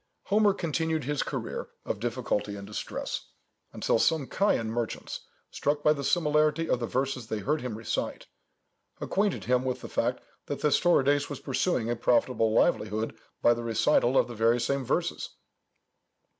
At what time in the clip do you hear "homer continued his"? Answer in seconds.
0.23-1.21